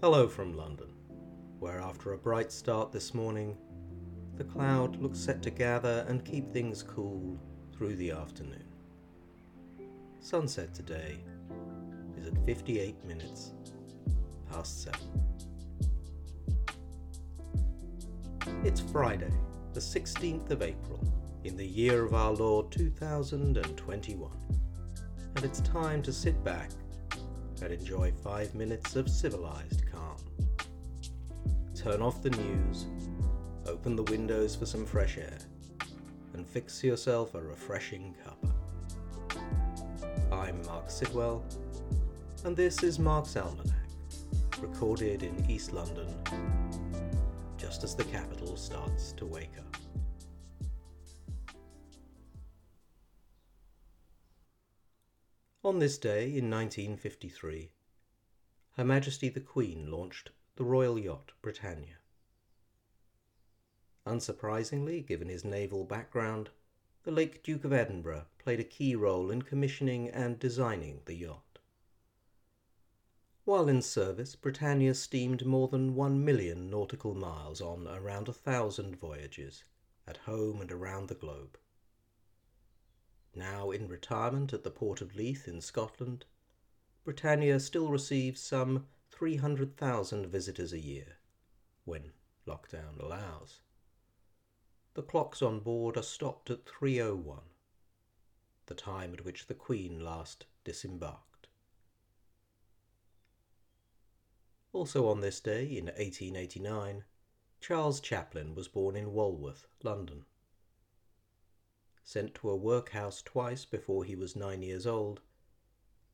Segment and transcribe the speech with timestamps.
[0.00, 0.92] Hello from London,
[1.58, 3.56] where after a bright start this morning,
[4.36, 7.36] the cloud looks set to gather and keep things cool
[7.72, 8.62] through the afternoon.
[10.20, 11.18] Sunset today
[12.16, 13.54] is at 58 minutes
[14.48, 15.00] past 7.
[18.62, 19.32] It's Friday,
[19.72, 21.00] the 16th of April,
[21.42, 24.30] in the year of our Lord 2021,
[25.34, 26.70] and it's time to sit back
[27.62, 30.16] and enjoy five minutes of civilized calm.
[31.74, 32.86] Turn off the news,
[33.66, 35.38] open the windows for some fresh air,
[36.34, 38.38] and fix yourself a refreshing cup.
[40.30, 41.44] I'm Marc Sidwell,
[42.44, 43.74] and this is Marc's Almanac,
[44.60, 46.14] recorded in East London,
[47.56, 49.77] just as the capital starts to wake up.
[55.68, 57.72] On this day in 1953,
[58.78, 61.98] Her Majesty the Queen launched the royal yacht Britannia.
[64.06, 66.48] Unsurprisingly, given his naval background,
[67.02, 71.58] the late Duke of Edinburgh played a key role in commissioning and designing the yacht.
[73.44, 78.96] While in service, Britannia steamed more than one million nautical miles on around a thousand
[78.96, 79.64] voyages,
[80.06, 81.58] at home and around the globe.
[83.38, 86.24] Now in retirement at the port of Leith in Scotland,
[87.04, 91.18] Britannia still receives some 300,000 visitors a year,
[91.84, 92.10] when
[92.48, 93.60] lockdown allows.
[94.94, 97.42] The clocks on board are stopped at 3.01,
[98.66, 101.46] the time at which the Queen last disembarked.
[104.72, 107.04] Also on this day, in 1889,
[107.60, 110.24] Charles Chaplin was born in Walworth, London
[112.08, 115.20] sent to a workhouse twice before he was nine years old,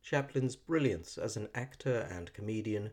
[0.03, 2.91] Chaplin's brilliance as an actor and comedian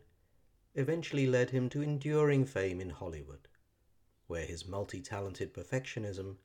[0.75, 3.47] eventually led him to enduring fame in Hollywood,
[4.27, 6.35] where his multi talented perfectionism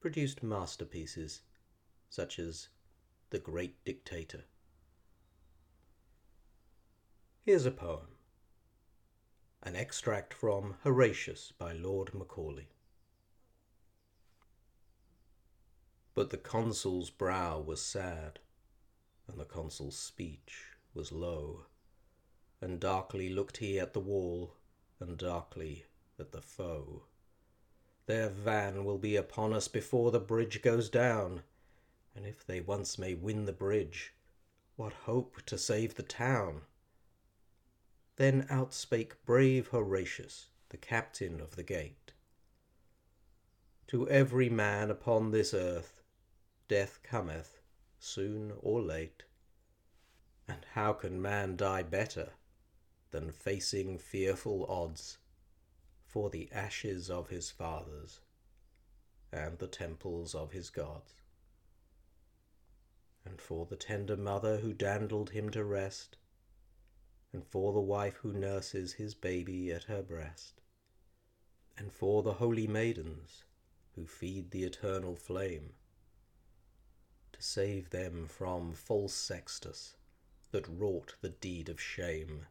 [0.00, 1.42] produced masterpieces
[2.08, 2.68] such as
[3.28, 4.44] The Great Dictator.
[7.42, 8.16] Here's a poem,
[9.62, 12.68] an extract from Horatius by Lord Macaulay.
[16.18, 18.40] But the consul's brow was sad,
[19.28, 21.66] and the consul's speech was low,
[22.60, 24.56] and darkly looked he at the wall,
[24.98, 25.86] and darkly
[26.18, 27.04] at the foe.
[28.06, 31.44] Their van will be upon us before the bridge goes down,
[32.16, 34.12] and if they once may win the bridge,
[34.74, 36.62] what hope to save the town?
[38.16, 42.12] Then outspake brave Horatius, the captain of the gate.
[43.86, 45.97] To every man upon this earth
[46.68, 47.62] death cometh,
[47.98, 49.24] soon or late.
[50.46, 52.34] And how can man die better
[53.10, 55.18] than facing fearful odds
[56.06, 58.20] for the ashes of his fathers
[59.32, 61.14] and the temples of his gods?
[63.24, 66.16] And for the tender mother who dandled him to rest,
[67.32, 70.60] and for the wife who nurses his baby at her breast,
[71.76, 73.44] and for the holy maidens
[73.94, 75.74] who feed the eternal flame,
[77.38, 79.94] to save them from false Sextus
[80.50, 82.46] that wrought the deed of shame.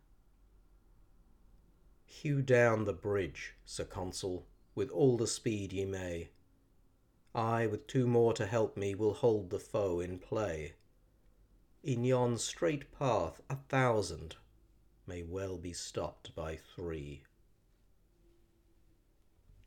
[2.05, 4.45] Hew down the bridge, Sir Consul,
[4.75, 6.29] with all the speed ye may.
[7.35, 10.75] I, with two more to help me, will hold the foe in play.
[11.83, 14.37] In yon straight path a thousand
[15.05, 17.23] may well be stopped by three.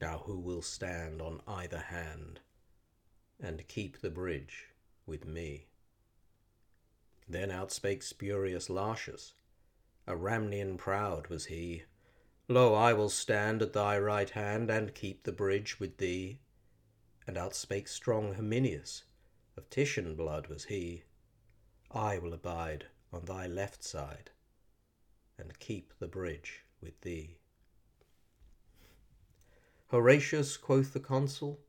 [0.00, 2.40] Now who will stand on either hand
[3.38, 4.69] and keep the bridge
[5.10, 5.66] with me.
[7.28, 9.34] Then outspake Spurius Lartius,
[10.06, 11.82] a Ramnian proud was he.
[12.48, 16.40] Lo, I will stand at thy right hand, and keep the bridge with thee.
[17.26, 19.04] And outspake strong Herminius,
[19.56, 21.02] of Titian blood was he.
[21.90, 24.30] I will abide on thy left side,
[25.36, 27.38] and keep the bridge with thee.
[29.88, 31.60] Horatius, quoth the consul,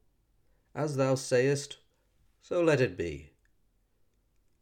[0.74, 1.78] as thou sayest,
[2.42, 3.31] so let it be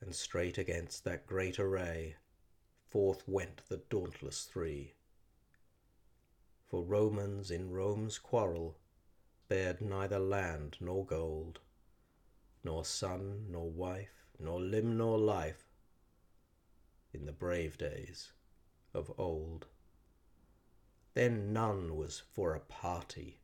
[0.02, 2.16] and straight against that great array
[2.90, 4.94] forth went the dauntless three.
[6.66, 8.78] For Romans in Rome's quarrel
[9.48, 11.60] bared neither land nor gold,
[12.64, 15.70] nor son nor wife, nor limb nor life,
[17.14, 18.32] in the brave days
[18.94, 19.68] of old.
[21.16, 23.40] Then none was for a party,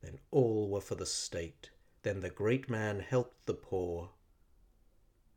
[0.00, 1.70] then all were for the state,
[2.02, 4.10] then the great man helped the poor,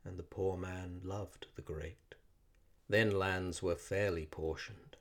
[0.04, 2.14] and the poor man loved the great.
[2.88, 4.96] Then lands were fairly portioned,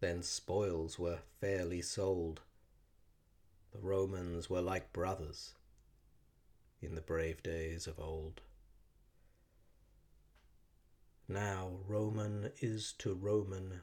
[0.00, 2.40] then spoils were fairly sold.
[3.72, 5.54] The Romans were like brothers
[6.80, 8.40] in the brave days of old.
[11.28, 13.82] Now Roman is to Roman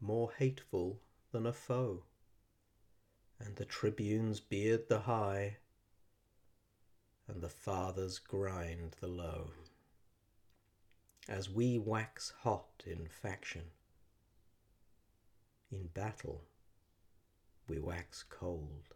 [0.00, 1.00] more hateful
[1.30, 2.04] than a foe,
[3.38, 5.58] and the tribunes beard the high,
[7.32, 9.52] and the fathers grind the low.
[11.28, 13.62] As we wax hot in faction,
[15.70, 16.42] in battle
[17.68, 18.94] we wax cold.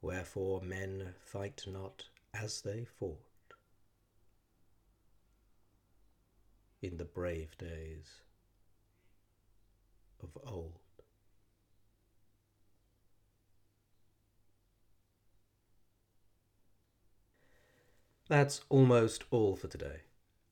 [0.00, 3.20] Wherefore men fight not as they fought
[6.80, 8.22] in the brave days
[10.20, 10.81] of old.
[18.32, 20.04] That's almost all for today.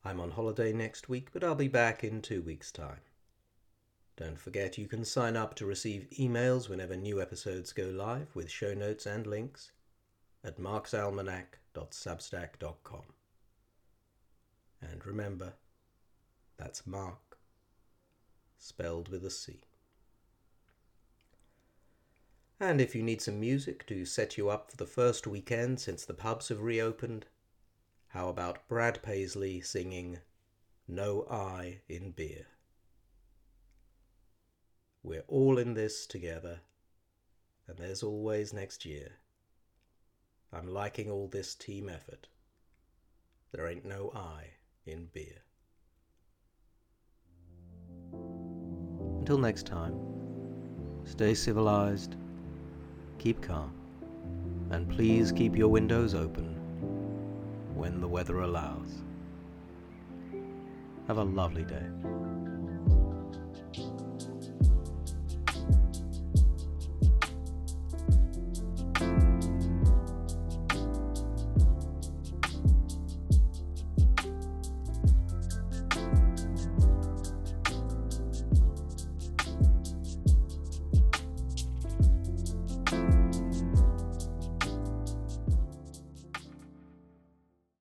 [0.04, 3.00] I'm on holiday next week, but I'll be back in two weeks' time.
[4.18, 8.50] Don't forget you can sign up to receive emails whenever new episodes go live with
[8.50, 9.72] show notes and links
[10.44, 13.04] at marcsalmanac.substack.com.
[14.82, 15.54] And remember,
[16.58, 17.38] that's Marc,
[18.58, 19.62] spelled with a C.
[22.60, 26.04] And if you need some music to set you up for the first weekend since
[26.04, 27.24] the pubs have reopened,
[28.10, 30.18] how about Brad Paisley singing
[30.88, 32.46] No I in Beer?
[35.04, 36.60] We're all in this together,
[37.68, 39.12] and there's always next year.
[40.52, 42.26] I'm liking all this team effort.
[43.52, 44.46] There ain't no I
[44.86, 45.44] in beer.
[49.20, 49.94] Until next time,
[51.04, 52.16] stay civilized,
[53.18, 53.72] keep calm,
[54.70, 56.59] and please keep your windows open
[57.80, 59.02] when the weather allows.
[61.08, 62.19] Have a lovely day.